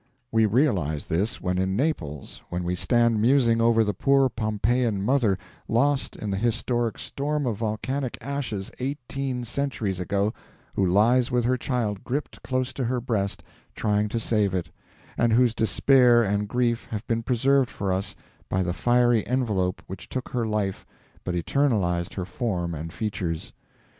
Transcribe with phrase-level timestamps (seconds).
[0.31, 6.15] We realize this when in Naples we stand musing over the poor Pompeian mother, lost
[6.15, 10.33] in the historic storm of volcanic ashes eighteen centuries ago,
[10.73, 13.43] who lies with her child gripped close to her breast,
[13.75, 14.71] trying to save it,
[15.19, 18.15] and whose despair and grief have been preserved for us
[18.49, 20.83] by the fiery envelope which took her life
[21.23, 23.53] but eternalized her form and features.